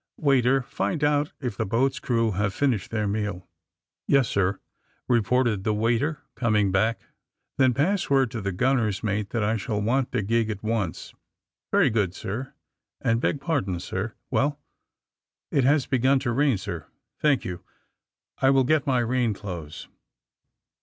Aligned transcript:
*' 0.15 0.17
Waiter, 0.17 0.63
find 0.63 1.03
out 1.03 1.31
if 1.41 1.55
the 1.55 1.63
boat's 1.63 1.99
crew 1.99 2.31
have 2.31 2.55
finished 2.55 2.89
their 2.89 3.07
meal.'* 3.07 3.47
Yes, 4.07 4.27
sir," 4.27 4.59
reported 5.07 5.63
the 5.63 5.75
waiter, 5.75 6.21
coming 6.33 6.71
back. 6.71 7.01
^^Then 7.59 7.75
pass 7.75 8.09
word 8.09 8.31
to 8.31 8.41
the 8.41 8.51
gunner's 8.51 9.03
mate 9.03 9.29
that 9.29 9.43
I 9.43 9.57
shall 9.57 9.79
want 9.79 10.09
the 10.11 10.23
gig 10.23 10.49
at 10.49 10.63
once." 10.63 11.13
^^Very 11.71 11.93
good, 11.93 12.15
sir. 12.15 12.55
And, 12.99 13.21
beg 13.21 13.39
pardon, 13.39 13.79
sir,'^ 13.79 14.15
^^WeUI" 14.35 14.57
^^It 15.53 15.63
has 15.65 15.85
begun 15.85 16.17
to 16.21 16.31
rain, 16.31 16.57
sir." 16.57 16.87
Thank 17.19 17.45
you. 17.45 17.61
I 18.41 18.49
will 18.49 18.63
get 18.63 18.87
my 18.87 19.01
rain 19.01 19.35
clothes.'' 19.35 19.87